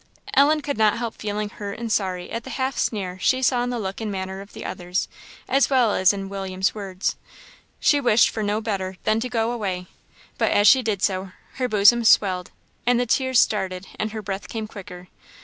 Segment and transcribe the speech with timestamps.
[0.33, 3.69] Ellen could not help feeling hurt and sorry at the half sneer she saw in
[3.69, 5.07] the look and manner of the others,
[5.47, 7.17] as well as in William's words.
[7.79, 9.85] She wished for no better than to go away;
[10.39, 12.49] but as she did so, her bosom swelled,
[12.87, 15.07] and the tears started, and her breath came quicker.